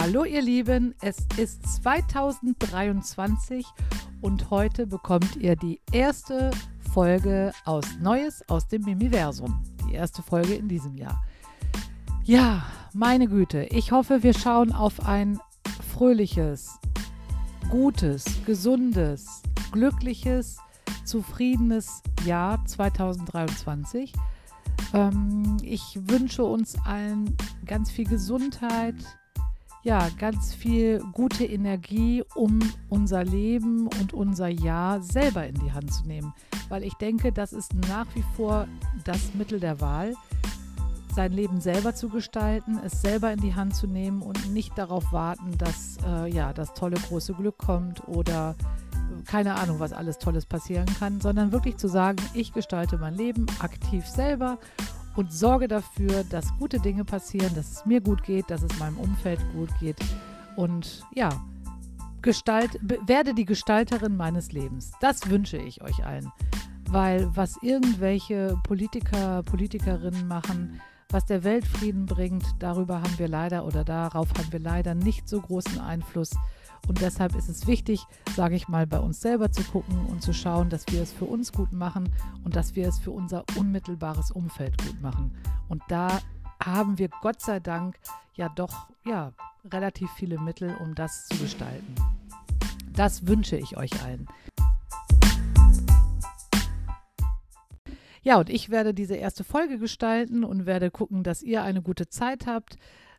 [0.00, 3.66] Hallo ihr Lieben, es ist 2023
[4.20, 6.52] und heute bekommt ihr die erste
[6.92, 9.60] Folge aus Neues aus dem Mimiversum.
[9.88, 11.20] Die erste Folge in diesem Jahr.
[12.22, 12.64] Ja,
[12.94, 15.40] meine Güte, ich hoffe, wir schauen auf ein
[15.92, 16.78] fröhliches,
[17.68, 19.42] gutes, gesundes,
[19.72, 20.58] glückliches,
[21.04, 24.12] zufriedenes Jahr 2023.
[24.94, 28.94] Ähm, ich wünsche uns allen ganz viel Gesundheit,
[29.88, 32.58] ja, ganz viel gute Energie, um
[32.90, 36.34] unser Leben und unser Jahr selber in die Hand zu nehmen.
[36.68, 38.68] Weil ich denke, das ist nach wie vor
[39.04, 40.14] das Mittel der Wahl,
[41.16, 45.10] sein Leben selber zu gestalten, es selber in die Hand zu nehmen und nicht darauf
[45.10, 48.56] warten, dass äh, ja, das tolle große Glück kommt oder
[49.24, 53.46] keine Ahnung, was alles Tolles passieren kann, sondern wirklich zu sagen, ich gestalte mein Leben
[53.60, 54.58] aktiv selber
[55.18, 58.96] und sorge dafür, dass gute Dinge passieren, dass es mir gut geht, dass es meinem
[58.98, 59.96] Umfeld gut geht
[60.54, 61.30] und ja,
[62.22, 64.92] Gestalt, werde die Gestalterin meines Lebens.
[65.00, 66.30] Das wünsche ich euch allen,
[66.88, 73.82] weil was irgendwelche Politiker, Politikerinnen machen, was der Weltfrieden bringt, darüber haben wir leider oder
[73.82, 76.30] darauf haben wir leider nicht so großen Einfluss.
[76.86, 78.04] Und deshalb ist es wichtig,
[78.36, 81.24] sage ich mal, bei uns selber zu gucken und zu schauen, dass wir es für
[81.24, 82.12] uns gut machen
[82.44, 85.32] und dass wir es für unser unmittelbares Umfeld gut machen.
[85.68, 86.20] Und da
[86.62, 87.98] haben wir Gott sei Dank
[88.34, 89.32] ja doch ja
[89.64, 91.94] relativ viele Mittel, um das zu gestalten.
[92.92, 94.28] Das wünsche ich euch allen.
[98.22, 102.08] Ja, und ich werde diese erste Folge gestalten und werde gucken, dass ihr eine gute
[102.08, 102.76] Zeit habt,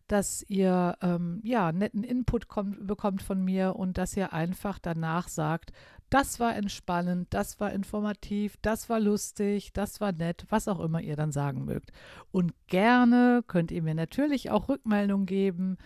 [0.10, 5.28] dass ihr ähm, ja netten Input kommt, bekommt von mir und dass ihr einfach danach
[5.28, 5.72] sagt,
[6.10, 11.02] das war entspannend, das war informativ, das war lustig, das war nett, was auch immer
[11.02, 11.92] ihr dann sagen mögt.
[12.32, 15.78] Und gerne könnt ihr mir natürlich auch Rückmeldung geben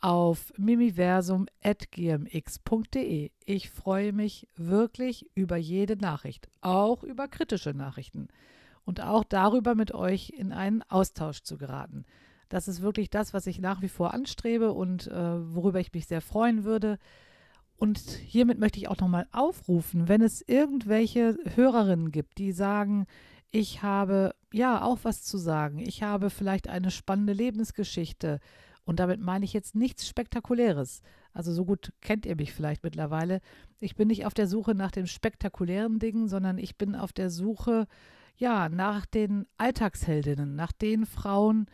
[0.00, 3.30] auf mimiversum.gmx.de.
[3.44, 8.28] Ich freue mich wirklich über jede Nachricht, auch über kritische Nachrichten
[8.84, 12.04] und auch darüber mit euch in einen Austausch zu geraten.
[12.48, 16.06] Das ist wirklich das, was ich nach wie vor anstrebe und äh, worüber ich mich
[16.06, 16.98] sehr freuen würde.
[17.76, 23.06] Und hiermit möchte ich auch nochmal aufrufen, wenn es irgendwelche Hörerinnen gibt, die sagen,
[23.50, 28.40] ich habe ja auch was zu sagen, ich habe vielleicht eine spannende Lebensgeschichte
[28.84, 31.02] und damit meine ich jetzt nichts Spektakuläres.
[31.32, 33.40] Also so gut kennt ihr mich vielleicht mittlerweile.
[33.80, 37.30] Ich bin nicht auf der Suche nach den spektakulären Dingen, sondern ich bin auf der
[37.30, 37.86] Suche
[38.36, 41.66] ja nach den Alltagsheldinnen, nach den Frauen,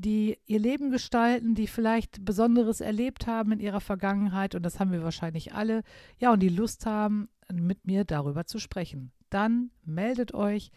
[0.00, 4.92] die ihr Leben gestalten, die vielleicht Besonderes erlebt haben in ihrer Vergangenheit, und das haben
[4.92, 5.82] wir wahrscheinlich alle,
[6.18, 9.12] ja, und die Lust haben, mit mir darüber zu sprechen.
[9.28, 10.70] Dann meldet euch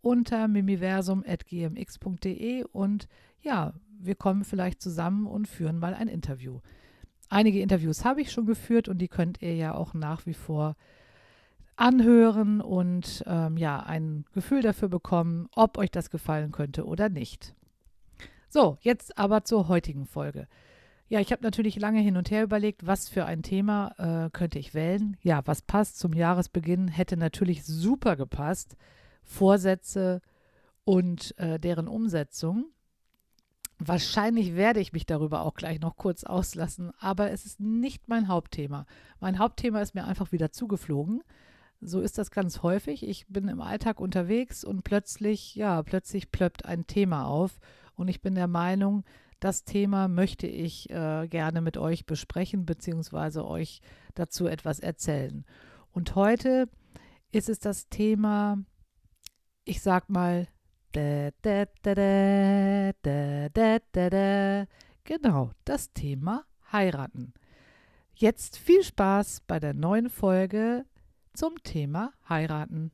[0.00, 3.06] unter mimiversum.gmx.de und
[3.42, 6.60] ja, wir kommen vielleicht zusammen und führen mal ein Interview.
[7.28, 10.76] Einige Interviews habe ich schon geführt und die könnt ihr ja auch nach wie vor
[11.76, 17.54] anhören und ähm, ja, ein Gefühl dafür bekommen, ob euch das gefallen könnte oder nicht.
[18.52, 20.48] So, jetzt aber zur heutigen Folge.
[21.06, 24.58] Ja, ich habe natürlich lange hin und her überlegt, was für ein Thema äh, könnte
[24.58, 25.16] ich wählen.
[25.22, 28.76] Ja, was passt zum Jahresbeginn, hätte natürlich super gepasst.
[29.22, 30.20] Vorsätze
[30.82, 32.66] und äh, deren Umsetzung.
[33.78, 38.26] Wahrscheinlich werde ich mich darüber auch gleich noch kurz auslassen, aber es ist nicht mein
[38.26, 38.84] Hauptthema.
[39.20, 41.22] Mein Hauptthema ist mir einfach wieder zugeflogen.
[41.80, 43.06] So ist das ganz häufig.
[43.06, 47.60] Ich bin im Alltag unterwegs und plötzlich, ja, plötzlich plöppt ein Thema auf
[48.00, 49.04] und ich bin der Meinung,
[49.40, 53.80] das Thema möchte ich äh, gerne mit euch besprechen, beziehungsweise euch
[54.14, 55.44] dazu etwas erzählen.
[55.92, 56.68] Und heute
[57.30, 58.58] ist es das Thema,
[59.64, 60.48] ich sag mal,
[60.92, 62.92] da, da, da,
[65.04, 67.34] genau, das Thema heiraten.
[68.14, 70.84] Jetzt viel Spaß bei der neuen Folge
[71.32, 72.90] zum Thema heiraten.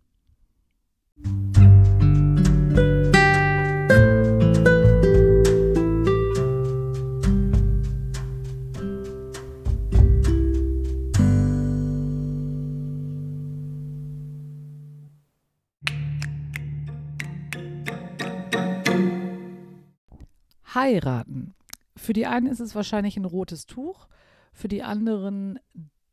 [20.87, 21.55] Heiraten.
[21.97, 24.07] Für die einen ist es wahrscheinlich ein rotes Tuch,
[24.53, 25.59] für die anderen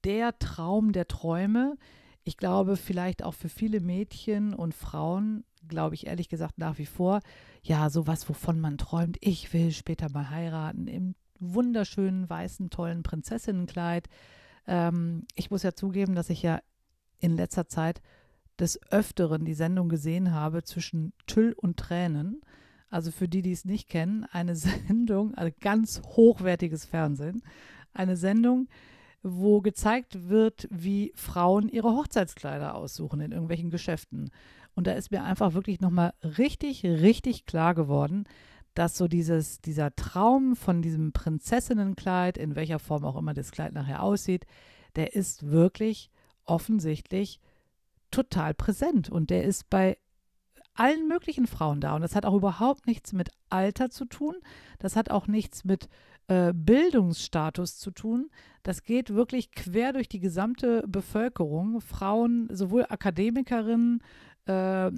[0.03, 1.77] der Traum der Träume.
[2.23, 6.85] Ich glaube, vielleicht auch für viele Mädchen und Frauen, glaube ich ehrlich gesagt nach wie
[6.85, 7.21] vor,
[7.61, 9.17] ja, sowas, wovon man träumt.
[9.21, 14.07] Ich will später mal heiraten im wunderschönen, weißen, tollen Prinzessinnenkleid.
[14.67, 16.59] Ähm, ich muss ja zugeben, dass ich ja
[17.19, 18.01] in letzter Zeit
[18.59, 22.41] des Öfteren die Sendung gesehen habe zwischen Tüll und Tränen.
[22.93, 24.55] Also für die, die es nicht kennen, eine
[24.87, 27.41] Sendung, also ganz hochwertiges Fernsehen.
[27.91, 28.67] eine Sendung,
[29.23, 34.29] wo gezeigt wird, wie Frauen ihre Hochzeitskleider aussuchen in irgendwelchen Geschäften.
[34.75, 38.25] Und da ist mir einfach wirklich nochmal richtig, richtig klar geworden,
[38.75, 43.73] dass so dieses, dieser Traum von diesem Prinzessinnenkleid, in welcher Form auch immer das Kleid
[43.73, 44.45] nachher aussieht,
[44.95, 46.11] der ist wirklich
[46.45, 47.39] offensichtlich
[48.11, 49.97] total präsent und der ist bei
[50.75, 51.95] allen möglichen Frauen da.
[51.95, 54.35] Und das hat auch überhaupt nichts mit Alter zu tun.
[54.79, 55.89] Das hat auch nichts mit
[56.27, 58.29] äh, Bildungsstatus zu tun.
[58.63, 61.81] Das geht wirklich quer durch die gesamte Bevölkerung.
[61.81, 64.01] Frauen, sowohl Akademikerinnen,
[64.45, 64.91] äh,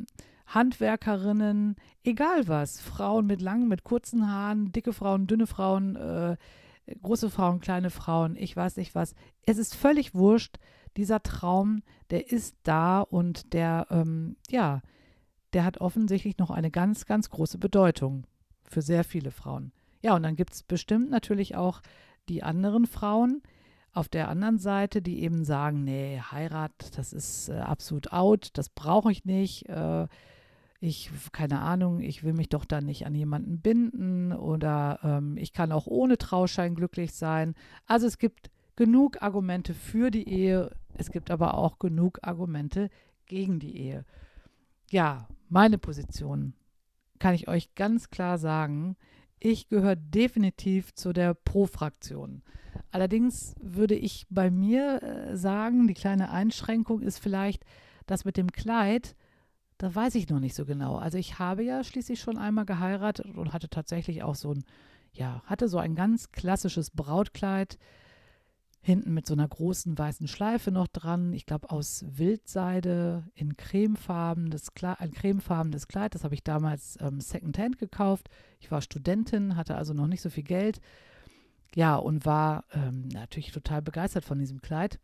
[0.48, 2.80] Handwerkerinnen, egal was.
[2.80, 6.38] Frauen mit langen, mit kurzen Haaren, dicke Frauen, dünne Frauen, äh,
[7.01, 9.16] große Frauen, kleine Frauen, ich weiß nicht was.
[9.45, 10.57] Es ist völlig wurscht.
[10.98, 14.81] Dieser Traum, der ist da und der, ähm, ja,
[15.54, 18.26] der hat offensichtlich noch eine ganz, ganz große Bedeutung
[18.64, 19.72] für sehr viele Frauen.
[20.02, 21.82] Ja, und dann gibt es bestimmt natürlich auch
[22.30, 23.42] die anderen Frauen
[23.94, 28.70] auf der anderen Seite, die eben sagen, nee, Heirat, das ist äh, absolut out, das
[28.70, 29.70] brauche ich nicht.
[29.70, 30.08] Äh,
[30.82, 35.54] ich, keine Ahnung, ich will mich doch dann nicht an jemanden binden oder ähm, ich
[35.54, 37.56] kann auch ohne Trauschein glücklich sein.
[37.86, 42.90] Also es gibt genug Argumente für die Ehe, es gibt aber auch genug Argumente
[43.26, 44.06] gegen die Ehe.
[44.92, 46.54] Ja, meine Position
[47.20, 48.96] kann ich euch ganz klar sagen.
[49.40, 52.44] Ich gehöre definitiv zu der Pro-Fraktion.
[52.92, 57.64] Allerdings würde ich bei mir äh, sagen, die kleine Einschränkung ist vielleicht,
[58.06, 59.16] dass mit dem Kleid
[59.78, 60.98] da weiß ich noch nicht so genau.
[60.98, 64.64] Also ich habe ja schließlich schon einmal geheiratet und hatte tatsächlich auch so ein,
[65.12, 67.78] ja, hatte so ein ganz klassisches Brautkleid.
[68.86, 71.34] Hinten mit so einer großen weißen Schleife noch dran.
[71.34, 76.14] Ich glaube aus Wildseide in cremefarben, das Kleid, ein cremefarbenes Kleid.
[76.14, 78.30] Das habe ich damals ähm, Secondhand gekauft.
[78.60, 80.82] Ich war Studentin, hatte also noch nicht so viel Geld.
[81.74, 85.00] Ja, und war ähm, natürlich total begeistert von diesem Kleid.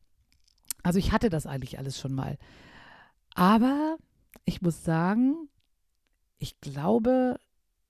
[0.83, 2.38] Also ich hatte das eigentlich alles schon mal.
[3.33, 3.98] Aber
[4.45, 5.50] ich muss sagen,
[6.38, 7.39] ich glaube,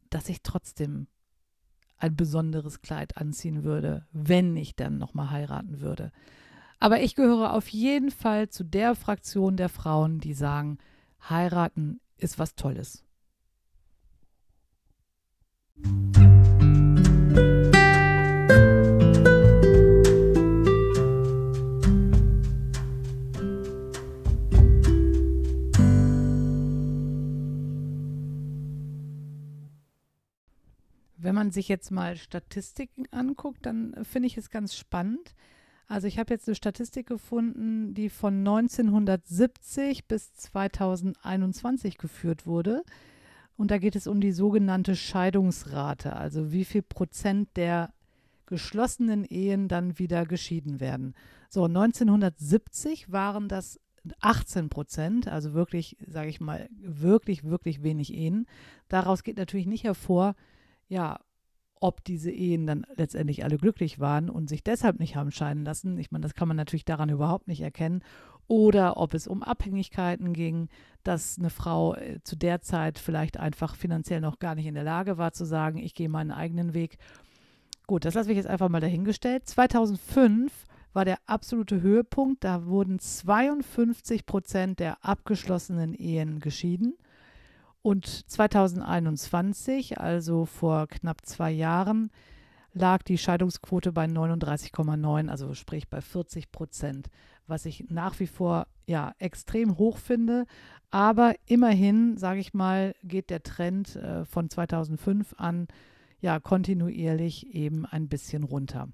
[0.10, 1.08] dass ich trotzdem
[2.02, 6.12] ein besonderes Kleid anziehen würde, wenn ich dann nochmal heiraten würde.
[6.80, 10.80] Aber ich gehöre auf jeden Fall zu der Fraktion der Frauen, die sagen,
[11.30, 13.04] heiraten ist was Tolles.
[31.42, 35.34] Man sich jetzt mal Statistiken anguckt, dann finde ich es ganz spannend.
[35.88, 42.84] Also ich habe jetzt eine Statistik gefunden, die von 1970 bis 2021 geführt wurde.
[43.58, 47.92] Und da geht es um die sogenannte Scheidungsrate, also wie viel Prozent der
[48.46, 51.16] geschlossenen Ehen dann wieder geschieden werden.
[51.50, 53.80] So, 1970 waren das
[54.20, 58.46] 18 Prozent, also wirklich, sage ich mal, wirklich, wirklich wenig Ehen.
[58.90, 60.36] Daraus geht natürlich nicht hervor,
[60.88, 61.20] ja,
[61.82, 65.98] ob diese Ehen dann letztendlich alle glücklich waren und sich deshalb nicht haben scheiden lassen.
[65.98, 68.04] Ich meine, das kann man natürlich daran überhaupt nicht erkennen.
[68.48, 70.70] Oder ob es um Abhängigkeiten ging,
[71.04, 74.84] dass eine Frau äh, zu der Zeit vielleicht einfach finanziell noch gar nicht in der
[74.84, 76.98] Lage war zu sagen, ich gehe meinen eigenen Weg.
[77.88, 79.48] Gut, das lasse ich jetzt einfach mal dahingestellt.
[79.48, 82.44] 2005 war der absolute Höhepunkt.
[82.44, 86.94] Da wurden 52 Prozent der abgeschlossenen Ehen geschieden.
[87.82, 92.12] Und 2021, also vor knapp zwei Jahren,
[92.74, 97.10] lag die Scheidungsquote bei 39,9, also sprich bei 40 Prozent,
[97.48, 100.46] was ich nach wie vor ja extrem hoch finde.
[100.90, 105.68] Aber immerhin, sage ich mal, geht der Trend äh, von 2005 an
[106.20, 108.90] ja kontinuierlich eben ein bisschen runter.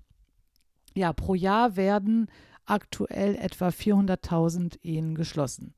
[0.95, 2.27] Ja, pro Jahr werden
[2.65, 5.73] aktuell etwa 400.000 Ehen geschlossen.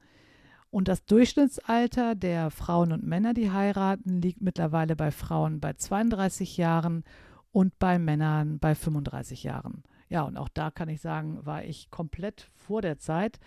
[0.72, 6.58] Und das Durchschnittsalter der Frauen und Männer, die heiraten, liegt mittlerweile bei Frauen bei 32
[6.58, 7.04] Jahren
[7.52, 9.84] und bei Männern bei 35 Jahren.
[10.10, 13.40] Ja, und auch da kann ich sagen, war ich komplett vor der Zeit.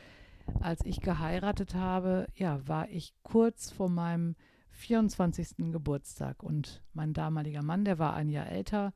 [0.61, 4.35] Als ich geheiratet habe, ja, war ich kurz vor meinem
[4.71, 5.71] 24.
[5.71, 8.93] Geburtstag und mein damaliger Mann, der war ein Jahr älter,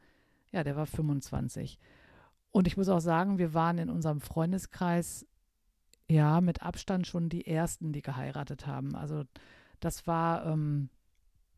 [0.50, 1.78] ja, der war 25.
[2.50, 5.26] Und ich muss auch sagen, wir waren in unserem Freundeskreis
[6.08, 8.94] ja, mit Abstand schon die ersten, die geheiratet haben.
[8.94, 9.24] Also
[9.80, 10.88] das war, ähm,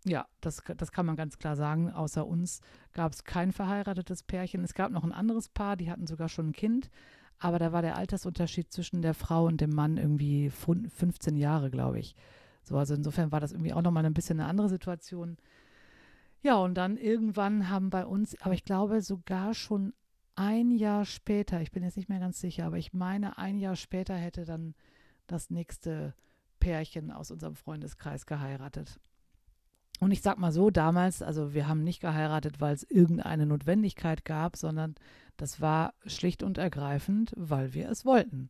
[0.04, 1.90] ja, das, das kann man ganz klar sagen.
[1.92, 2.60] Außer uns
[2.92, 4.64] gab es kein verheiratetes Pärchen.
[4.64, 6.90] Es gab noch ein anderes Paar, die hatten sogar schon ein Kind.
[7.38, 12.00] Aber da war der Altersunterschied zwischen der Frau und dem Mann irgendwie 15 Jahre, glaube
[12.00, 12.16] ich.
[12.62, 15.36] So, also insofern war das irgendwie auch nochmal ein bisschen eine andere Situation.
[16.42, 19.92] Ja, und dann irgendwann haben bei uns, aber ich glaube sogar schon
[20.38, 23.75] ein Jahr später, ich bin jetzt nicht mehr ganz sicher, aber ich meine, ein Jahr
[23.75, 24.75] später hätte dann
[25.26, 26.14] das nächste
[26.61, 29.00] Pärchen aus unserem Freundeskreis geheiratet.
[30.00, 34.25] Und ich sag mal so, damals, also wir haben nicht geheiratet, weil es irgendeine Notwendigkeit
[34.25, 34.95] gab, sondern
[35.37, 38.49] das war schlicht und ergreifend, weil wir es wollten.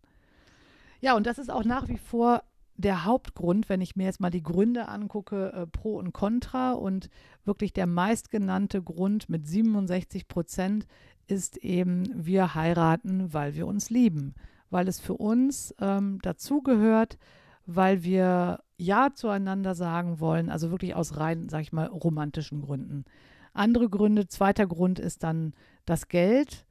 [1.01, 2.43] Ja, und das ist auch nach wie vor
[2.77, 6.73] der Hauptgrund, wenn ich mir jetzt mal die Gründe angucke, äh, pro und contra.
[6.73, 7.09] Und
[7.45, 10.87] wirklich der meistgenannte Grund mit 67 Prozent
[11.29, 14.35] ist eben, wir heiraten, weil wir uns lieben,
[14.71, 17.19] weil es für uns ähm, dazugehört,
[17.67, 23.05] weil wir Ja zueinander sagen wollen, also wirklich aus rein, sag ich mal, romantischen Gründen.
[23.53, 25.53] Andere Gründe, zweiter Grund ist dann
[25.85, 26.67] das Geld,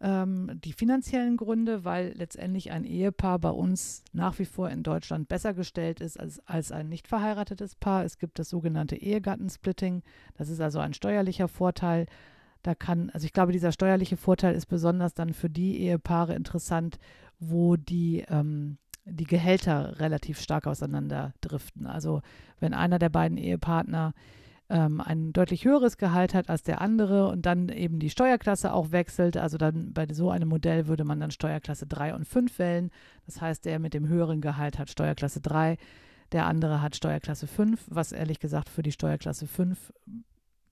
[0.00, 5.28] ähm, die finanziellen Gründe, weil letztendlich ein Ehepaar bei uns nach wie vor in Deutschland
[5.28, 8.04] besser gestellt ist als, als ein nicht verheiratetes Paar.
[8.04, 10.02] Es gibt das sogenannte Ehegattensplitting,
[10.36, 12.06] das ist also ein steuerlicher Vorteil.
[12.64, 16.98] Da kann, also ich glaube, dieser steuerliche Vorteil ist besonders dann für die Ehepaare interessant,
[17.38, 21.86] wo die ähm, die Gehälter relativ stark auseinanderdriften.
[21.86, 22.22] Also
[22.58, 24.14] wenn einer der beiden Ehepartner
[24.70, 28.92] ähm, ein deutlich höheres Gehalt hat als der andere und dann eben die Steuerklasse auch
[28.92, 32.90] wechselt, also dann bei so einem Modell würde man dann Steuerklasse 3 und 5 wählen.
[33.26, 35.76] Das heißt, der mit dem höheren Gehalt hat Steuerklasse 3,
[36.32, 39.92] der andere hat Steuerklasse 5, was ehrlich gesagt für die Steuerklasse 5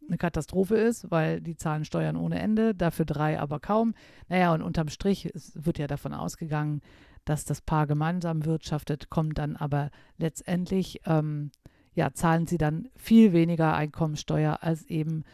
[0.09, 3.95] eine Katastrophe ist, weil die zahlen Steuern ohne Ende, dafür drei aber kaum.
[4.29, 6.81] Naja, und unterm Strich wird ja davon ausgegangen,
[7.25, 11.51] dass das Paar gemeinsam wirtschaftet, kommt dann aber letztendlich, ähm,
[11.95, 15.25] ja, zahlen sie dann viel weniger Einkommensteuer als eben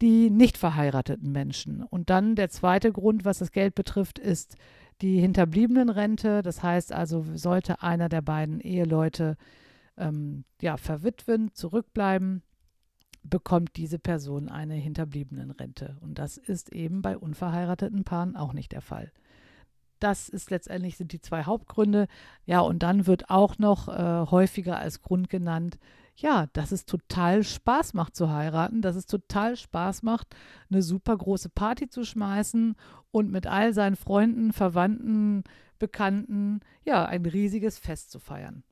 [0.00, 1.82] die nicht verheirateten Menschen.
[1.82, 4.56] Und dann der zweite Grund, was das Geld betrifft, ist
[5.00, 6.42] die Hinterbliebenenrente.
[6.42, 9.36] Das heißt also, sollte einer der beiden Eheleute
[9.96, 12.42] ähm, ja, verwitwen, zurückbleiben,
[13.30, 15.96] bekommt diese Person eine Hinterbliebenenrente.
[16.00, 19.12] Und das ist eben bei unverheirateten Paaren auch nicht der Fall.
[20.00, 22.06] Das ist letztendlich sind die zwei Hauptgründe.
[22.44, 25.78] Ja, und dann wird auch noch äh, häufiger als Grund genannt,
[26.16, 30.34] ja, dass es total Spaß macht zu heiraten, dass es total Spaß macht,
[30.70, 32.74] eine super große Party zu schmeißen
[33.12, 35.44] und mit all seinen Freunden, Verwandten,
[35.78, 38.64] Bekannten, ja, ein riesiges Fest zu feiern.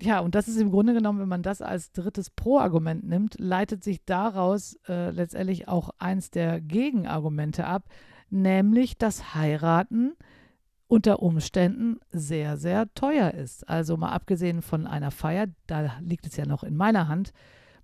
[0.00, 3.82] Ja, und das ist im Grunde genommen, wenn man das als drittes Pro-Argument nimmt, leitet
[3.82, 7.88] sich daraus äh, letztendlich auch eins der Gegenargumente ab,
[8.30, 10.12] nämlich dass Heiraten
[10.86, 13.68] unter Umständen sehr, sehr teuer ist.
[13.68, 17.32] Also mal abgesehen von einer Feier, da liegt es ja noch in meiner Hand,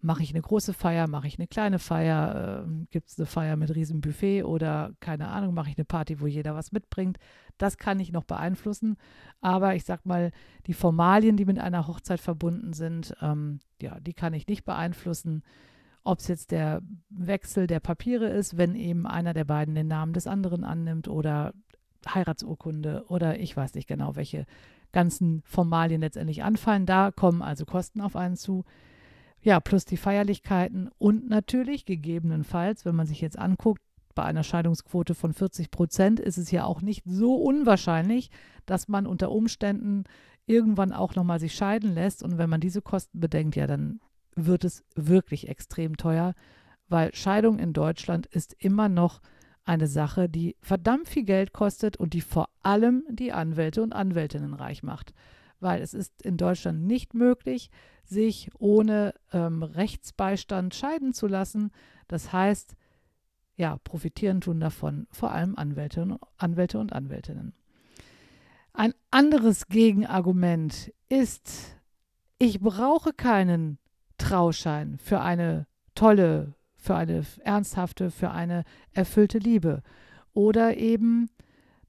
[0.05, 3.57] mache ich eine große Feier, mache ich eine kleine Feier, äh, gibt es eine Feier
[3.57, 7.19] mit riesen Buffet oder keine Ahnung, mache ich eine Party, wo jeder was mitbringt.
[7.59, 8.97] Das kann ich noch beeinflussen.
[9.41, 10.31] Aber ich sag mal,
[10.67, 15.43] die Formalien, die mit einer Hochzeit verbunden sind, ähm, ja, die kann ich nicht beeinflussen
[16.07, 20.13] ob es jetzt der Wechsel der Papiere ist, wenn eben einer der beiden den Namen
[20.13, 21.55] des anderen annimmt oder
[22.07, 24.45] Heiratsurkunde oder ich weiß nicht genau, welche
[24.93, 26.85] ganzen Formalien letztendlich anfallen.
[26.85, 28.65] Da kommen also Kosten auf einen zu.
[29.45, 33.83] Ja, plus die Feierlichkeiten und natürlich gegebenenfalls, wenn man sich jetzt anguckt,
[34.15, 38.31] bei einer Scheidungsquote von 40 Prozent ist es ja auch nicht so unwahrscheinlich,
[38.65, 40.05] dass man unter Umständen
[40.47, 42.23] irgendwann auch nochmal sich scheiden lässt.
[42.23, 44.01] Und wenn man diese Kosten bedenkt, ja, dann
[44.35, 46.35] wird es wirklich extrem teuer,
[46.89, 49.21] weil Scheidung in Deutschland ist immer noch
[49.67, 54.55] eine Sache, die verdammt viel Geld kostet und die vor allem die Anwälte und Anwältinnen
[54.55, 55.13] reich macht.
[55.61, 57.71] Weil es ist in Deutschland nicht möglich,
[58.05, 61.71] sich ohne ähm, Rechtsbeistand scheiden zu lassen.
[62.09, 62.77] Das heißt,
[63.57, 67.55] ja, profitieren tun davon vor allem Anwälte, Anwälte und Anwältinnen.
[68.73, 71.77] Ein anderes Gegenargument ist,
[72.39, 73.79] ich brauche keinen
[74.19, 79.83] Trauschein für eine tolle, für eine ernsthafte, für eine erfüllte Liebe.
[80.33, 81.31] Oder eben,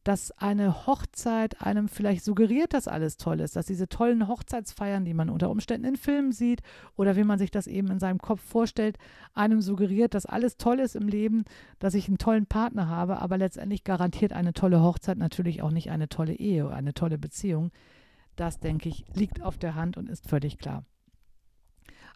[0.05, 5.15] dass eine Hochzeit einem vielleicht suggeriert, dass alles toll ist, dass diese tollen Hochzeitsfeiern, die
[5.15, 6.61] man unter Umständen in Filmen sieht
[6.95, 8.99] oder wie man sich das eben in seinem Kopf vorstellt,
[9.33, 11.43] einem suggeriert, dass alles toll ist im Leben,
[11.79, 15.89] dass ich einen tollen Partner habe, aber letztendlich garantiert eine tolle Hochzeit natürlich auch nicht
[15.89, 17.71] eine tolle Ehe, eine tolle Beziehung.
[18.35, 20.83] Das, denke ich, liegt auf der Hand und ist völlig klar.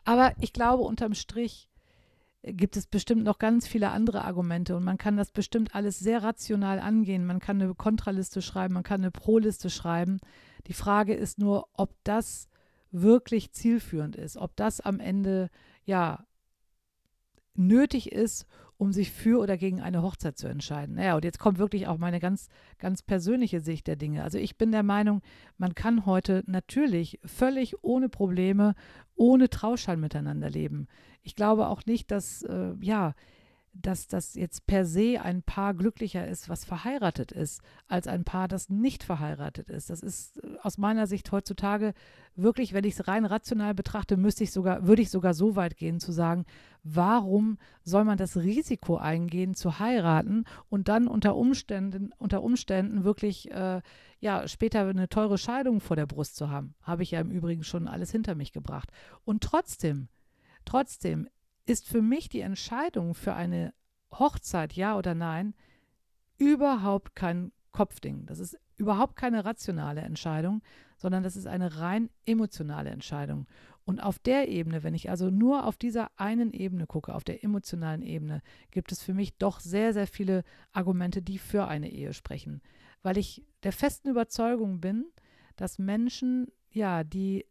[0.06, 1.69] Aber ich glaube, unterm Strich
[2.44, 6.24] gibt es bestimmt noch ganz viele andere Argumente und man kann das bestimmt alles sehr
[6.24, 7.26] rational angehen.
[7.26, 10.20] Man kann eine Kontraliste schreiben, man kann eine Pro-Liste schreiben.
[10.68, 12.48] Die Frage ist nur, ob das
[12.92, 15.50] wirklich zielführend ist, ob das am Ende
[15.84, 16.26] ja
[17.56, 18.46] nötig ist,
[18.80, 20.96] um sich für oder gegen eine Hochzeit zu entscheiden.
[20.96, 24.24] Naja, und jetzt kommt wirklich auch meine ganz, ganz persönliche Sicht der Dinge.
[24.24, 25.22] Also ich bin der Meinung,
[25.58, 28.76] man kann heute natürlich völlig ohne Probleme,
[29.16, 30.88] ohne Trauschein miteinander leben.
[31.24, 33.16] Ich glaube auch nicht, dass, äh, ja,
[33.74, 38.48] dass das jetzt per se ein Paar glücklicher ist, was verheiratet ist, als ein Paar,
[38.48, 39.90] das nicht verheiratet ist.
[39.90, 41.94] Das ist äh, aus meiner Sicht heutzutage
[42.38, 45.76] wirklich, wenn ich es rein rational betrachte, müsste ich sogar, würde ich sogar so weit
[45.76, 46.46] gehen zu sagen,
[46.84, 53.52] warum soll man das Risiko eingehen, zu heiraten und dann unter Umständen, unter Umständen wirklich
[53.52, 53.82] äh,
[54.20, 56.76] ja, später eine teure Scheidung vor der Brust zu haben.
[56.82, 58.90] Habe ich ja im Übrigen schon alles hinter mich gebracht.
[59.24, 60.10] Und trotzdem,
[60.66, 61.28] trotzdem
[61.66, 63.74] ist für mich die Entscheidung für eine
[64.12, 65.54] Hochzeit, ja oder nein,
[66.38, 68.26] überhaupt kein Kopfding.
[68.26, 70.62] Das ist überhaupt keine rationale Entscheidung,
[70.98, 73.48] sondern das ist eine rein emotionale Entscheidung.
[73.90, 77.44] Und auf der Ebene, wenn ich also nur auf dieser einen Ebene gucke, auf der
[77.44, 82.14] emotionalen Ebene, gibt es für mich doch sehr, sehr viele Argumente, die für eine Ehe
[82.14, 82.62] sprechen.
[83.02, 85.06] Weil ich der festen Überzeugung bin,
[85.56, 87.48] dass Menschen, ja, die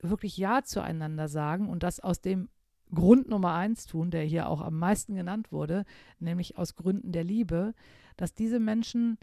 [0.00, 2.48] wirklich Ja zueinander sagen und das aus dem
[2.94, 5.84] Grund Nummer eins tun, der hier auch am meisten genannt wurde,
[6.18, 7.74] nämlich aus Gründen der Liebe,
[8.16, 9.18] dass diese Menschen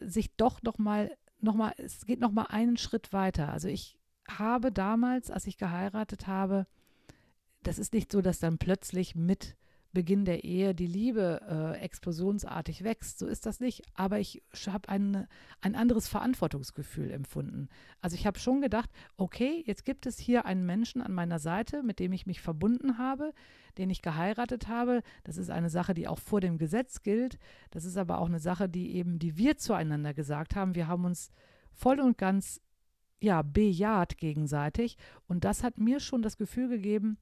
[0.00, 3.52] sich doch noch mal, noch mal es geht noch mal einen Schritt weiter.
[3.52, 3.98] Also ich
[4.28, 6.66] habe damals, als ich geheiratet habe,
[7.62, 9.56] das ist nicht so, dass dann plötzlich mit
[9.92, 13.18] Beginn der Ehe die Liebe äh, explosionsartig wächst.
[13.18, 13.82] So ist das nicht.
[13.94, 15.26] Aber ich habe ein,
[15.62, 17.68] ein anderes Verantwortungsgefühl empfunden.
[18.02, 21.82] Also ich habe schon gedacht, okay, jetzt gibt es hier einen Menschen an meiner Seite,
[21.82, 23.32] mit dem ich mich verbunden habe,
[23.78, 25.02] den ich geheiratet habe.
[25.24, 27.38] Das ist eine Sache, die auch vor dem Gesetz gilt.
[27.70, 30.74] Das ist aber auch eine Sache, die eben, die wir zueinander gesagt haben.
[30.74, 31.32] Wir haben uns
[31.72, 32.60] voll und ganz
[33.20, 34.96] ja, bejaht gegenseitig.
[35.26, 37.18] Und das hat mir schon das Gefühl gegeben,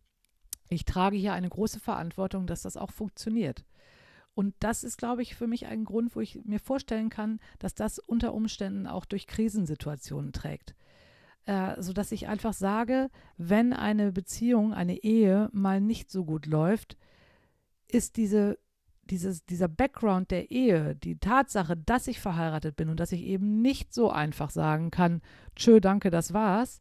[0.69, 3.65] ich trage hier eine große Verantwortung, dass das auch funktioniert.
[4.35, 7.75] Und das ist, glaube ich, für mich ein Grund, wo ich mir vorstellen kann, dass
[7.75, 10.75] das unter Umständen auch durch Krisensituationen trägt.
[11.47, 16.99] Äh, sodass ich einfach sage, wenn eine Beziehung, eine Ehe mal nicht so gut läuft,
[17.88, 18.59] ist diese,
[19.10, 23.62] dieses, dieser Background der Ehe, die Tatsache, dass ich verheiratet bin und dass ich eben
[23.62, 25.23] nicht so einfach sagen kann,
[25.54, 26.80] tschö, danke, das war's,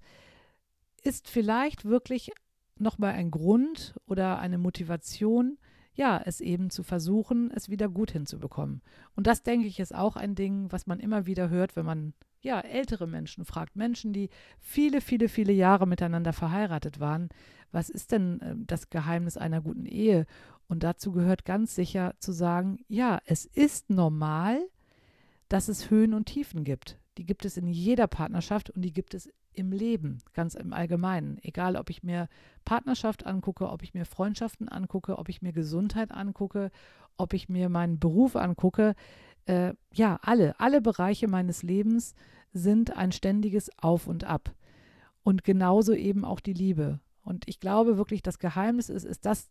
[1.03, 2.31] ist vielleicht wirklich
[2.77, 5.57] nochmal ein Grund oder eine Motivation,
[5.93, 8.81] ja, es eben zu versuchen, es wieder gut hinzubekommen.
[9.15, 12.13] Und das, denke ich, ist auch ein Ding, was man immer wieder hört, wenn man
[12.41, 17.29] ja ältere Menschen fragt, Menschen, die viele, viele, viele Jahre miteinander verheiratet waren.
[17.71, 20.25] Was ist denn äh, das Geheimnis einer guten Ehe?
[20.67, 24.59] Und dazu gehört ganz sicher zu sagen, ja, es ist normal,
[25.47, 26.97] dass es Höhen und Tiefen gibt.
[27.17, 31.37] Die gibt es in jeder Partnerschaft und die gibt es im Leben, ganz im Allgemeinen.
[31.41, 32.27] Egal, ob ich mir
[32.65, 36.71] Partnerschaft angucke, ob ich mir Freundschaften angucke, ob ich mir Gesundheit angucke,
[37.17, 38.95] ob ich mir meinen Beruf angucke.
[39.45, 42.15] Äh, ja, alle, alle Bereiche meines Lebens
[42.51, 44.53] sind ein ständiges Auf und Ab.
[45.23, 46.99] Und genauso eben auch die Liebe.
[47.23, 49.49] Und ich glaube wirklich, das Geheimnis ist, ist das,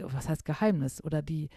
[0.00, 1.02] was heißt Geheimnis?
[1.02, 1.48] Oder die,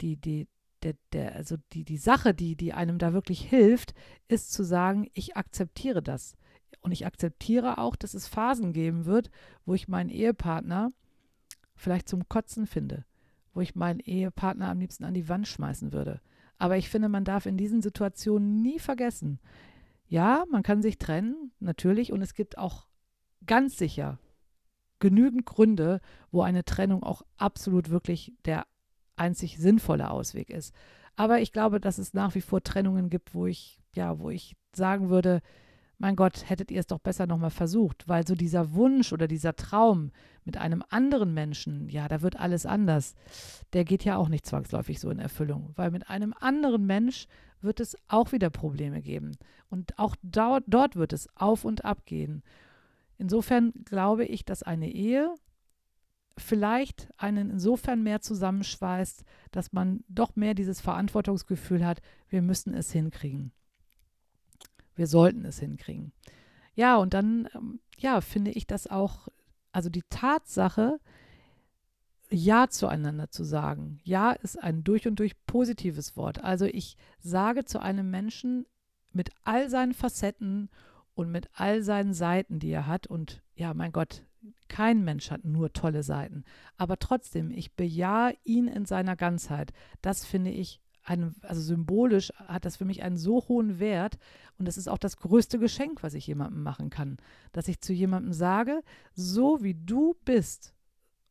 [0.00, 0.48] die, die,
[0.82, 3.94] der, der, also die, die Sache, die, die einem da wirklich hilft,
[4.28, 6.36] ist zu sagen, ich akzeptiere das.
[6.80, 9.30] Und ich akzeptiere auch, dass es Phasen geben wird,
[9.64, 10.90] wo ich meinen Ehepartner
[11.74, 13.04] vielleicht zum Kotzen finde,
[13.54, 16.20] wo ich meinen Ehepartner am liebsten an die Wand schmeißen würde.
[16.58, 19.38] Aber ich finde, man darf in diesen Situationen nie vergessen,
[20.06, 22.88] ja, man kann sich trennen, natürlich, und es gibt auch
[23.46, 24.18] ganz sicher
[24.98, 28.66] genügend Gründe, wo eine Trennung auch absolut wirklich der
[29.16, 30.74] einzig sinnvolle Ausweg ist.
[31.16, 34.56] Aber ich glaube, dass es nach wie vor Trennungen gibt, wo ich, ja, wo ich
[34.72, 35.40] sagen würde,
[35.98, 39.56] mein Gott, hättet ihr es doch besser nochmal versucht, weil so dieser Wunsch oder dieser
[39.56, 40.12] Traum
[40.44, 43.16] mit einem anderen Menschen, ja, da wird alles anders,
[43.72, 47.26] der geht ja auch nicht zwangsläufig so in Erfüllung, weil mit einem anderen Mensch
[47.60, 49.36] wird es auch wieder Probleme geben
[49.70, 52.44] und auch dort, dort wird es auf und ab gehen.
[53.18, 55.34] Insofern glaube ich, dass eine Ehe
[56.38, 62.92] vielleicht einen insofern mehr zusammenschweißt, dass man doch mehr dieses Verantwortungsgefühl hat, wir müssen es
[62.92, 63.52] hinkriegen.
[64.94, 66.12] Wir sollten es hinkriegen.
[66.74, 69.28] Ja, und dann, ähm, ja, finde ich das auch,
[69.72, 71.00] also die Tatsache,
[72.30, 74.00] Ja zueinander zu sagen.
[74.04, 76.44] Ja ist ein durch und durch positives Wort.
[76.44, 78.66] Also ich sage zu einem Menschen
[79.12, 80.68] mit all seinen Facetten
[81.18, 84.22] und mit all seinen Seiten, die er hat, und ja, mein Gott,
[84.68, 86.44] kein Mensch hat nur tolle Seiten.
[86.76, 89.72] Aber trotzdem, ich bejahe ihn in seiner Ganzheit.
[90.00, 94.16] Das finde ich ein, also symbolisch hat das für mich einen so hohen Wert
[94.58, 97.16] und das ist auch das größte Geschenk, was ich jemandem machen kann,
[97.50, 100.72] dass ich zu jemandem sage, so wie du bist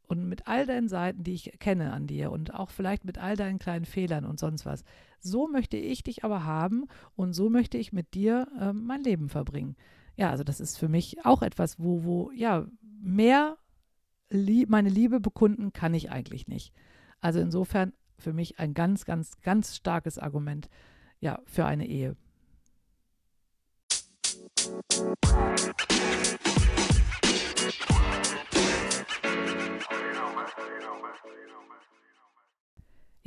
[0.07, 3.35] und mit all deinen Seiten, die ich kenne an dir und auch vielleicht mit all
[3.35, 4.83] deinen kleinen Fehlern und sonst was,
[5.19, 9.29] so möchte ich dich aber haben und so möchte ich mit dir äh, mein Leben
[9.29, 9.75] verbringen.
[10.15, 13.57] Ja, also das ist für mich auch etwas, wo, wo, ja, mehr
[14.29, 16.73] lieb, meine Liebe bekunden kann ich eigentlich nicht.
[17.19, 20.69] Also insofern für mich ein ganz, ganz, ganz starkes Argument
[21.19, 22.15] ja, für eine Ehe.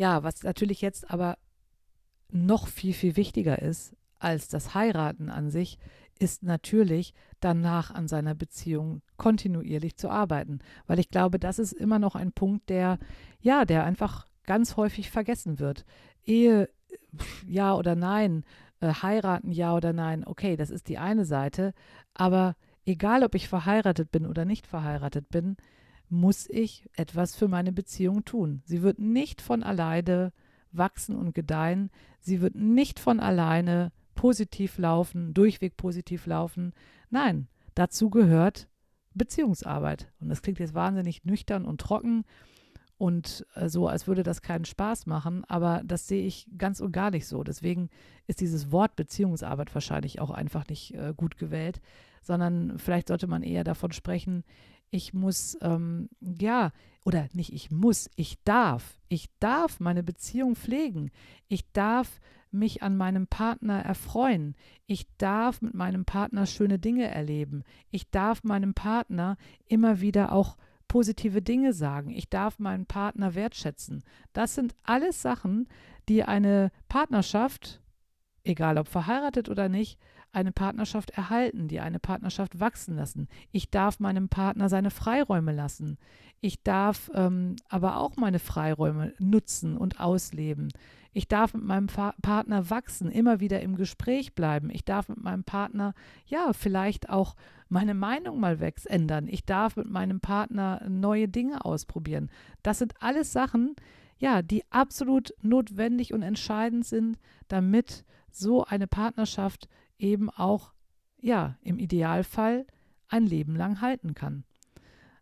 [0.00, 1.36] Ja, was natürlich jetzt aber
[2.30, 5.78] noch viel, viel wichtiger ist als das Heiraten an sich,
[6.18, 11.98] ist natürlich danach an seiner Beziehung kontinuierlich zu arbeiten, weil ich glaube, das ist immer
[11.98, 12.98] noch ein Punkt, der
[13.40, 15.84] ja, der einfach ganz häufig vergessen wird.
[16.24, 16.70] Ehe
[17.46, 18.44] ja oder nein,
[18.80, 21.74] äh, heiraten ja oder nein, okay, das ist die eine Seite,
[22.14, 25.58] aber egal ob ich verheiratet bin oder nicht verheiratet bin,
[26.10, 28.62] muss ich etwas für meine Beziehung tun.
[28.64, 30.32] Sie wird nicht von alleine
[30.72, 31.90] wachsen und gedeihen.
[32.20, 36.72] Sie wird nicht von alleine positiv laufen, durchweg positiv laufen.
[37.10, 38.68] Nein, dazu gehört
[39.14, 40.12] Beziehungsarbeit.
[40.20, 42.24] Und das klingt jetzt wahnsinnig nüchtern und trocken
[43.00, 46.92] und äh, so, als würde das keinen Spaß machen, aber das sehe ich ganz und
[46.92, 47.42] gar nicht so.
[47.42, 47.88] Deswegen
[48.26, 51.80] ist dieses Wort Beziehungsarbeit wahrscheinlich auch einfach nicht äh, gut gewählt,
[52.20, 54.44] sondern vielleicht sollte man eher davon sprechen,
[54.90, 56.72] ich muss, ähm, ja,
[57.04, 61.10] oder nicht ich muss, ich darf, ich darf meine Beziehung pflegen,
[61.48, 67.62] ich darf mich an meinem Partner erfreuen, ich darf mit meinem Partner schöne Dinge erleben,
[67.90, 70.56] ich darf meinem Partner immer wieder auch
[70.88, 74.02] positive Dinge sagen, ich darf meinen Partner wertschätzen.
[74.32, 75.68] Das sind alles Sachen,
[76.08, 77.80] die eine Partnerschaft,
[78.42, 80.00] egal ob verheiratet oder nicht,
[80.32, 83.28] eine Partnerschaft erhalten, die eine Partnerschaft wachsen lassen.
[83.52, 85.98] Ich darf meinem Partner seine Freiräume lassen.
[86.40, 90.68] Ich darf ähm, aber auch meine Freiräume nutzen und ausleben.
[91.12, 94.70] Ich darf mit meinem Fa Partner wachsen, immer wieder im Gespräch bleiben.
[94.70, 95.94] Ich darf mit meinem Partner,
[96.26, 97.34] ja, vielleicht auch
[97.68, 99.26] meine Meinung mal ändern.
[99.28, 102.30] Ich darf mit meinem Partner neue Dinge ausprobieren.
[102.62, 103.74] Das sind alles Sachen,
[104.18, 109.68] ja, die absolut notwendig und entscheidend sind, damit so eine Partnerschaft
[110.00, 110.72] eben auch,
[111.20, 112.66] ja, im Idealfall
[113.08, 114.44] ein Leben lang halten kann.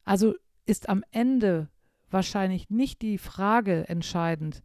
[0.05, 0.35] Also
[0.67, 1.69] ist am Ende
[2.11, 4.63] wahrscheinlich nicht die Frage entscheidend,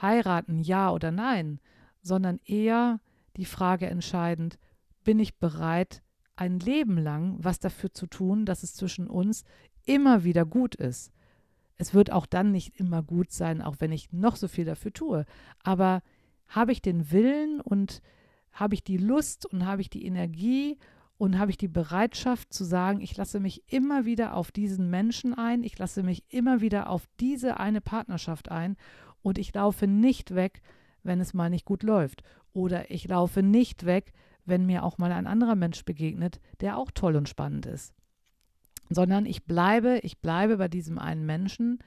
[0.00, 1.60] heiraten ja oder nein,
[2.02, 3.00] sondern eher
[3.36, 4.58] die Frage entscheidend,
[5.04, 6.02] bin ich bereit,
[6.36, 9.44] ein Leben lang was dafür zu tun, dass es zwischen uns
[9.84, 11.12] immer wieder gut ist.
[11.76, 14.92] Es wird auch dann nicht immer gut sein, auch wenn ich noch so viel dafür
[14.92, 15.24] tue.
[15.62, 16.02] Aber
[16.48, 18.02] habe ich den Willen und
[18.52, 20.78] habe ich die Lust und habe ich die Energie
[21.18, 25.34] und habe ich die Bereitschaft zu sagen, ich lasse mich immer wieder auf diesen Menschen
[25.34, 28.76] ein, ich lasse mich immer wieder auf diese eine Partnerschaft ein
[29.22, 30.62] und ich laufe nicht weg,
[31.02, 32.22] wenn es mal nicht gut läuft.
[32.52, 34.12] Oder ich laufe nicht weg,
[34.44, 37.94] wenn mir auch mal ein anderer Mensch begegnet, der auch toll und spannend ist.
[38.88, 41.78] Sondern ich bleibe, ich bleibe bei diesem einen Menschen,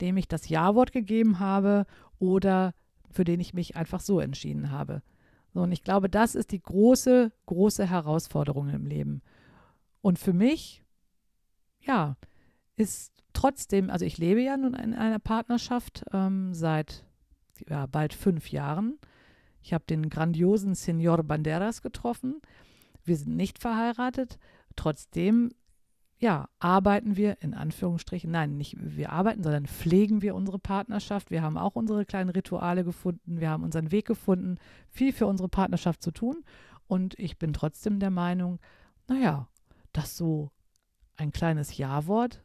[0.00, 1.86] dem ich das Ja-Wort gegeben habe
[2.18, 2.74] oder
[3.10, 5.02] für den ich mich einfach so entschieden habe.
[5.54, 9.22] So, und ich glaube, das ist die große, große Herausforderung im Leben.
[10.00, 10.84] Und für mich,
[11.80, 12.16] ja,
[12.76, 17.04] ist trotzdem, also ich lebe ja nun in einer Partnerschaft ähm, seit
[17.68, 18.98] ja, bald fünf Jahren.
[19.62, 22.40] Ich habe den grandiosen Senor Banderas getroffen.
[23.04, 24.38] Wir sind nicht verheiratet.
[24.76, 25.50] Trotzdem
[26.20, 31.30] ja, arbeiten wir in Anführungsstrichen, nein, nicht wir arbeiten, sondern pflegen wir unsere Partnerschaft.
[31.30, 35.48] Wir haben auch unsere kleinen Rituale gefunden, wir haben unseren Weg gefunden, viel für unsere
[35.48, 36.44] Partnerschaft zu tun.
[36.88, 38.58] Und ich bin trotzdem der Meinung,
[39.06, 39.48] naja,
[39.92, 40.50] dass so
[41.16, 42.42] ein kleines Ja-Wort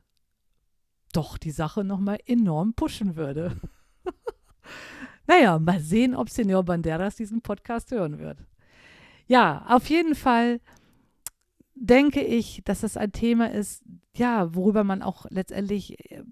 [1.11, 3.59] doch die Sache nochmal enorm pushen würde.
[5.27, 8.37] naja, mal sehen, ob Senor Banderas diesen Podcast hören wird.
[9.25, 10.59] Ja, auf jeden Fall
[11.75, 13.83] denke ich, dass das ein Thema ist,
[14.15, 16.23] ja, worüber man auch letztendlich, äh,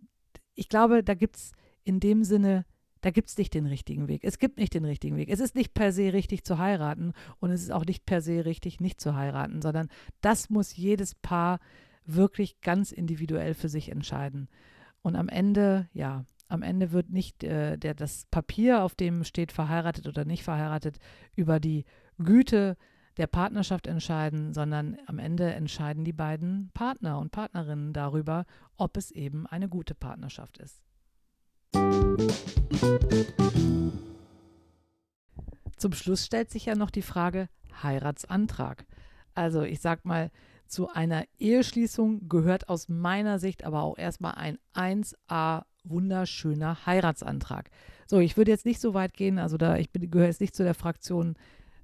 [0.55, 1.51] ich glaube, da gibt es
[1.83, 2.65] in dem Sinne,
[3.01, 4.23] da gibt es nicht den richtigen Weg.
[4.23, 5.29] Es gibt nicht den richtigen Weg.
[5.29, 8.45] Es ist nicht per se richtig zu heiraten und es ist auch nicht per se
[8.45, 9.89] richtig nicht zu heiraten, sondern
[10.21, 11.59] das muss jedes Paar
[12.05, 14.49] wirklich ganz individuell für sich entscheiden.
[15.01, 19.51] Und am Ende, ja, am Ende wird nicht äh, der, das Papier, auf dem steht
[19.51, 20.99] verheiratet oder nicht verheiratet,
[21.35, 21.85] über die
[22.17, 22.77] Güte
[23.21, 29.11] der Partnerschaft entscheiden, sondern am Ende entscheiden die beiden Partner und Partnerinnen darüber, ob es
[29.11, 30.81] eben eine gute Partnerschaft ist.
[35.77, 37.47] Zum Schluss stellt sich ja noch die Frage
[37.83, 38.87] Heiratsantrag.
[39.35, 40.31] Also ich sag mal,
[40.65, 47.69] zu einer Eheschließung gehört aus meiner Sicht aber auch erstmal ein 1a wunderschöner Heiratsantrag.
[48.07, 50.63] So, ich würde jetzt nicht so weit gehen, also da ich gehöre jetzt nicht zu
[50.63, 51.35] der Fraktion,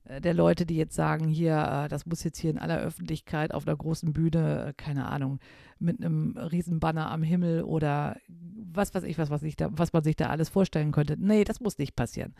[0.07, 3.67] der Leute, die jetzt sagen, hier, äh, das muss jetzt hier in aller Öffentlichkeit auf
[3.67, 5.39] einer großen Bühne, äh, keine Ahnung,
[5.79, 10.03] mit einem Riesenbanner am Himmel oder was weiß ich, was, was, ich da, was man
[10.03, 11.15] sich da alles vorstellen könnte.
[11.17, 12.33] Nee, das muss nicht passieren.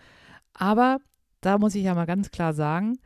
[0.54, 1.00] Aber
[1.42, 2.98] da muss ich ja mal ganz klar sagen,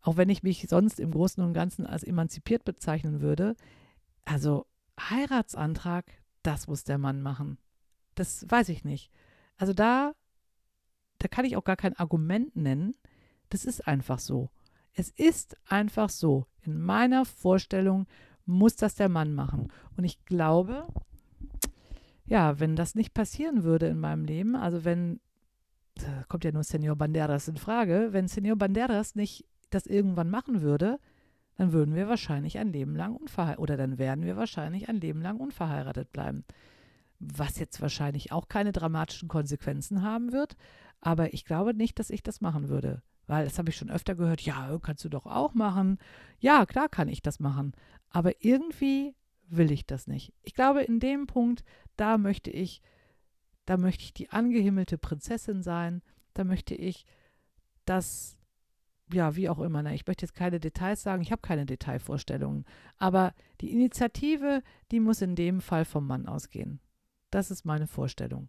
[0.00, 3.56] auch wenn ich mich sonst im Großen und Ganzen als emanzipiert bezeichnen würde,
[4.24, 4.66] also
[5.00, 6.04] Heiratsantrag,
[6.42, 7.58] das muss der Mann machen.
[8.14, 9.10] Das weiß ich nicht.
[9.56, 10.12] Also da,
[11.18, 12.94] da kann ich auch gar kein Argument nennen.
[13.54, 14.50] Das ist einfach so.
[14.94, 16.48] Es ist einfach so.
[16.62, 18.08] In meiner Vorstellung
[18.46, 19.72] muss das der Mann machen.
[19.96, 20.88] Und ich glaube,
[22.26, 25.20] ja, wenn das nicht passieren würde in meinem Leben, also wenn,
[26.26, 30.98] kommt ja nur Senor Banderas in Frage, wenn Senor Banderas nicht das irgendwann machen würde,
[31.56, 35.22] dann würden wir wahrscheinlich ein Leben lang unverheiratet oder dann werden wir wahrscheinlich ein Leben
[35.22, 36.44] lang unverheiratet bleiben.
[37.20, 40.56] Was jetzt wahrscheinlich auch keine dramatischen Konsequenzen haben wird,
[41.00, 43.00] aber ich glaube nicht, dass ich das machen würde.
[43.26, 45.98] Weil das habe ich schon öfter gehört, ja, kannst du doch auch machen.
[46.38, 47.72] Ja, klar kann ich das machen.
[48.10, 49.14] Aber irgendwie
[49.48, 50.32] will ich das nicht.
[50.42, 51.64] Ich glaube, in dem Punkt,
[51.96, 52.82] da möchte ich,
[53.66, 56.02] da möchte ich die angehimmelte Prinzessin sein.
[56.34, 57.06] Da möchte ich
[57.84, 58.36] das,
[59.12, 59.82] ja, wie auch immer.
[59.82, 62.64] Na, ich möchte jetzt keine Details sagen, ich habe keine Detailvorstellungen.
[62.98, 66.80] Aber die Initiative, die muss in dem Fall vom Mann ausgehen.
[67.30, 68.48] Das ist meine Vorstellung.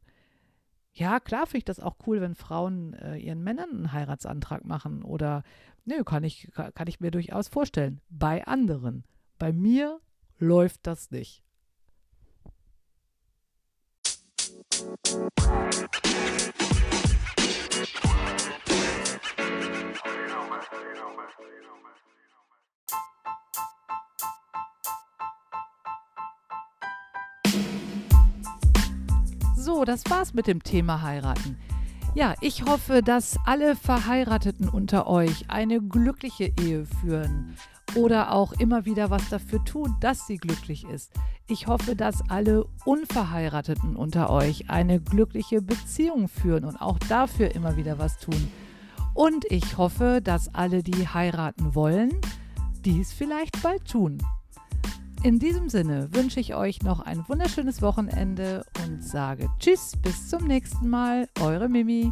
[0.98, 5.04] Ja, klar finde ich das auch cool, wenn Frauen äh, ihren Männern einen Heiratsantrag machen.
[5.04, 5.44] Oder,
[5.84, 8.00] nö, kann ich, kann ich mir durchaus vorstellen.
[8.10, 9.04] Bei anderen.
[9.38, 10.00] Bei mir
[10.40, 11.44] läuft das nicht.
[29.86, 31.58] Das war's mit dem Thema heiraten.
[32.16, 37.58] Ja, ich hoffe, dass alle Verheirateten unter euch eine glückliche Ehe führen
[37.94, 41.12] oder auch immer wieder was dafür tun, dass sie glücklich ist.
[41.48, 47.78] Ich hoffe, dass alle Unverheirateten unter euch eine glückliche Beziehung führen und auch dafür immer
[47.78, 48.52] wieder was tun.
[49.14, 52.12] Und ich hoffe, dass alle, die heiraten wollen,
[52.84, 54.18] dies vielleicht bald tun.
[55.24, 60.46] In diesem Sinne wünsche ich euch noch ein wunderschönes Wochenende und sage Tschüss, bis zum
[60.48, 62.12] nächsten Mal, eure Mimi.